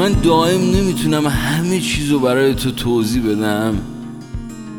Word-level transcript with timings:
من 0.00 0.12
دائم 0.12 0.60
نمی‌تونم 0.60 1.26
همه 1.26 1.80
چیزو 1.80 2.18
برای 2.18 2.54
تو 2.54 2.70
توضیح 2.70 3.22
بدم. 3.22 3.78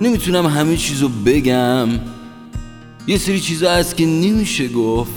نمی‌تونم 0.02 0.46
همه 0.46 0.78
چیزو 0.78 1.10
بگم. 1.26 1.90
یه 3.08 3.18
سری 3.18 3.40
چیزا 3.40 3.72
هست 3.72 3.98
که 3.98 4.06
نمیشه 4.06 4.68
گفت. 4.68 5.12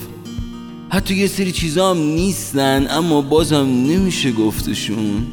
حتی 0.89 1.15
یه 1.15 1.27
سری 1.27 1.53
چیزا 1.53 1.91
هم 1.91 1.99
نیستن 1.99 2.87
اما 2.91 3.21
بازم 3.21 3.67
نمیشه 3.67 4.33
گفتشون. 4.33 5.27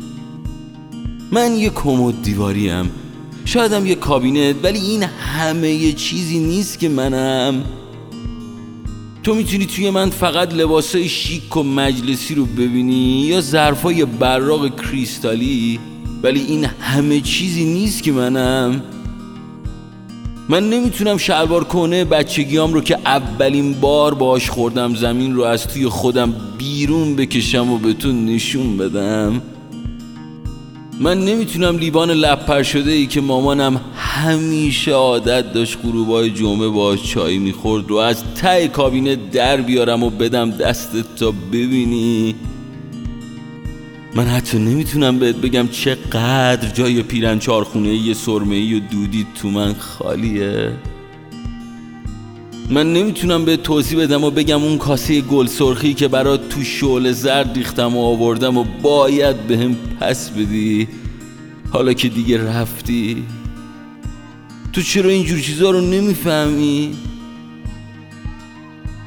من 1.31 1.55
یه 1.55 1.69
کمد 1.69 2.21
دیواریم. 2.21 2.89
شایدم 3.45 3.85
یه 3.85 3.95
کابینت 3.95 4.55
ولی 4.63 4.79
این 4.79 5.03
همه 5.03 5.69
یه 5.69 5.93
چیزی 5.93 6.39
نیست 6.39 6.79
که 6.79 6.89
منم. 6.89 7.63
تو 9.23 9.35
می‌تونی 9.35 9.65
توی 9.65 9.89
من 9.89 10.09
فقط 10.09 10.53
لباسای 10.53 11.09
شیک 11.09 11.57
و 11.57 11.63
مجلسی 11.63 12.35
رو 12.35 12.45
ببینی 12.45 13.21
یا 13.21 13.41
ظرفای 13.41 14.05
براق 14.05 14.81
کریستالی؟ 14.81 15.79
ولی 16.23 16.39
این 16.39 16.65
همه 16.65 17.21
چیزی 17.21 17.65
نیست 17.65 18.03
که 18.03 18.11
منم. 18.11 18.83
من 20.49 20.69
نمی‌تونم 20.69 21.17
شلوار 21.17 21.63
کنه 21.63 22.05
بچگیام 22.05 22.73
رو 22.73 22.81
که 22.81 22.97
اولین 23.05 23.73
بار 23.73 24.13
باش 24.13 24.49
خوردم 24.49 24.95
زمین 24.95 25.35
رو 25.35 25.43
از 25.43 25.67
توی 25.67 25.87
خودم 25.87 26.33
بیرون 26.57 27.15
بکشم 27.15 27.71
و 27.71 27.77
به 27.77 27.93
تو 27.93 28.11
نشون 28.11 28.77
بدم. 28.77 29.41
من 31.01 31.25
نمی‌تونم 31.25 31.77
لیوان 31.77 32.11
لپر 32.11 32.63
شده 32.63 32.91
ای 32.91 33.05
که 33.05 33.21
مامانم 33.21 33.81
همیشه 33.95 34.91
عادت 34.91 35.53
داشت 35.53 35.77
غروبای 35.83 36.29
جمعه 36.29 36.67
باش 36.67 37.03
چای 37.03 37.37
می‌خورد 37.37 37.89
رو 37.89 37.95
از 37.95 38.23
ته 38.35 38.67
کابینه 38.67 39.15
در 39.15 39.61
بیارم 39.61 40.03
و 40.03 40.09
بدم 40.09 40.51
دستت 40.51 41.15
تا 41.15 41.31
ببینی. 41.31 42.35
من 44.15 44.25
حتی 44.25 44.59
نمی‌تونم 44.59 45.19
بهت 45.19 45.35
بگم 45.35 45.67
چقدر 45.67 46.69
جای 46.69 47.01
پیرن 47.01 47.39
چارخونه 47.39 47.89
یه 47.89 48.13
سرمه 48.13 48.77
و 48.77 48.79
دودی 48.91 49.25
تو 49.41 49.49
من 49.49 49.73
خالیه. 49.73 50.71
من 52.71 52.93
نمی‌تونم 52.93 53.45
به 53.45 53.57
توضیح 53.57 53.99
بدم 53.99 54.23
و 54.23 54.31
بگم 54.31 54.63
اون 54.63 54.77
کاسه 54.77 55.21
گل 55.21 55.47
سرخی 55.47 55.93
که 55.93 56.07
برات 56.07 56.49
تو 56.49 56.63
شعله 56.63 57.11
زرد 57.11 57.57
ریختم 57.57 57.97
و 57.97 58.01
آوردم 58.01 58.57
و 58.57 58.65
باید 58.81 59.47
به 59.47 59.57
هم 59.57 59.75
پس 59.99 60.29
بدی. 60.29 60.87
حالا 61.71 61.93
که 61.93 62.09
دیگه 62.09 62.47
رفتی. 62.47 63.23
تو 64.73 64.81
چرا 64.81 65.09
اینجور 65.09 65.39
چیزا 65.39 65.71
رو 65.71 65.81
نمی‌فهمی؟ 65.81 66.93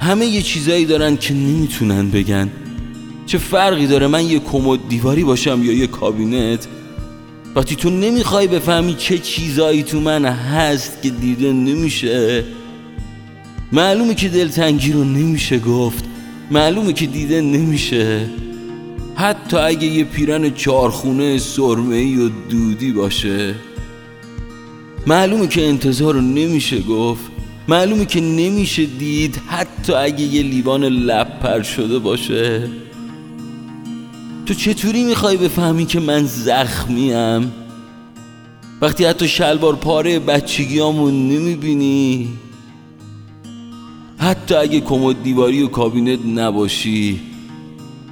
همه 0.01 0.27
یه 0.27 0.43
چیزایی 0.43 0.85
دارن 0.85 1.17
که 1.17 1.35
نمی‌تونن 1.35 2.11
بگن. 2.11 2.51
چه 3.27 3.39
فرقی 3.39 3.87
داره 3.87 4.07
من 4.07 4.27
یه 4.27 4.39
کمد 4.39 4.89
دیواری 4.89 5.25
باشم 5.25 5.65
یا 5.65 5.73
یه 5.73 5.87
کابینت؟ 5.87 6.67
وقتی 7.57 7.77
تو 7.77 7.91
نمی‌خوای 7.91 8.47
بفهمی 8.47 8.95
چه 8.95 9.19
چیزایی 9.19 9.83
تو 9.83 10.01
من 10.01 10.25
هست 10.25 11.03
که 11.03 11.11
دیده 11.11 11.53
نمیشه. 11.53 12.45
معلومه 13.75 14.15
که 14.15 14.29
دلتنگی 14.29 14.93
رو 14.93 15.05
نمیشه 15.05 15.59
گفت. 15.59 16.05
معلومه 16.51 16.93
که 16.93 17.07
دیده 17.07 17.41
نمیشه. 17.41 18.27
حتی 19.15 19.57
اگه 19.57 19.87
یه 19.87 20.05
پیرن 20.05 20.51
چارخونه 20.51 21.39
سرمه 21.39 22.17
و 22.19 22.31
دودی 22.51 22.93
باشه. 22.93 23.55
معلومه 25.07 25.47
که 25.47 25.69
انتظار 25.69 26.15
رو 26.15 26.21
نمیشه 26.21 26.81
گفت. 26.81 27.25
معلومه 27.69 28.05
که 28.05 28.21
نمیشه 28.21 28.85
دید 28.85 29.41
حتی 29.47 29.93
اگه 29.93 30.23
یه 30.23 30.43
لیوان 30.43 30.85
لپر 30.85 31.63
شده 31.63 31.99
باشه. 31.99 32.69
تو 34.47 34.55
چطوری 34.55 35.05
می‌خوای 35.05 35.37
بفهمی 35.37 35.87
که 35.87 36.01
من 36.01 36.25
زخمیم؟ 36.25 37.53
وقتی 38.81 39.05
حتی 39.05 39.29
شلوار 39.29 39.77
پاره 39.77 40.19
بچگیامون 40.19 41.29
نمی‌بینی؟ 41.29 42.29
حتی 44.25 44.55
اگه 44.55 44.81
کمد 44.81 45.23
دیواری 45.23 45.63
و 45.63 45.69
کابینت 45.69 46.19
نباشی 46.27 47.21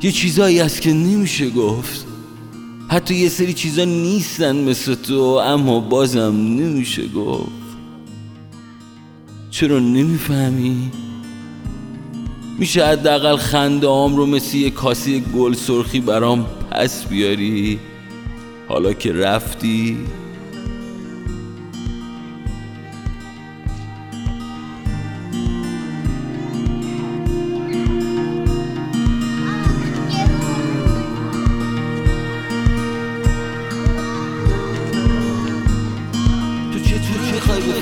یه 0.02 0.12
چیزایی 0.12 0.58
هست 0.58 0.82
که 0.82 0.92
نمیشه 0.92 1.50
گفت. 1.50 2.06
حتی 2.88 3.14
یه 3.14 3.28
سری 3.28 3.52
چیزا 3.52 3.84
نیستن 3.84 4.56
مثل 4.56 4.94
تو 4.94 5.20
اما 5.20 5.80
بازم 5.80 6.34
نمیشه 6.36 7.08
گفت. 7.08 7.50
چرا 9.50 9.78
نمی‌فهمی؟ 9.78 10.90
میشه 12.58 12.86
حداقل 12.86 13.36
خنده 13.36 13.88
هام 13.88 14.16
رو 14.16 14.26
مثل 14.26 14.56
یه 14.56 14.70
کاسه 14.70 15.18
گل 15.18 15.54
سرخی 15.54 16.00
برام 16.00 16.46
پس 16.70 17.04
بیاری؟ 17.06 17.78
حالا 18.68 18.92
که 18.92 19.12
رفتی 19.12 19.96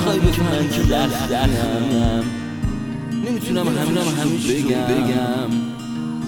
می‌خوای 0.01 0.19
که 0.33 0.43
من 0.43 0.69
که 0.69 0.83
دستم 0.83 1.51
نمی‌تونم 3.27 3.69
همینم 3.69 4.09
همین 4.21 4.39
بگم. 4.39 4.81
بگم. 4.81 5.51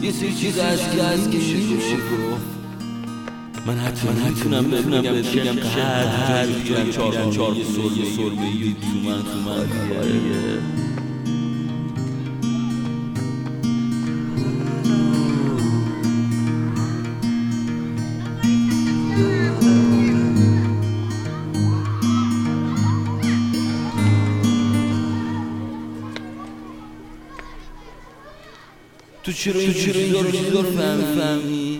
یه 0.02 0.12
سری 0.12 0.34
چیز 0.34 0.58
هست 0.58 0.96
که 0.96 1.02
هست 1.02 1.30
که 1.30 1.38
نمیشه 1.38 1.96
گفت 1.96 2.52
من 3.66 3.78
حتی 3.78 4.08
من 4.08 4.14
نمی‌تونم 4.24 4.70
ببینم 4.70 5.02
بگم 5.02 5.60
قدر 5.60 6.46
جای 6.64 6.92
چار 6.92 7.12
چار 7.12 7.54
سرمه 7.54 8.04
سرمه 8.16 8.74
تو 8.74 9.08
من 9.08 9.22
تو 9.22 9.50
من 9.50 9.66
تو 29.22 29.32
چرا 29.32 29.60
این 29.60 29.72
چرا 29.72 30.00
این 30.00 30.52
رو 30.52 30.62
فهمی 30.62 31.71